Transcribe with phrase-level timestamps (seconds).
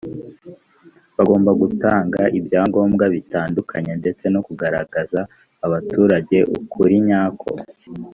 [1.17, 5.19] bagomba gutanga ibyangombwa bitandukanye ndetse no kugaragariza
[5.65, 7.49] abaturage ukurinyako.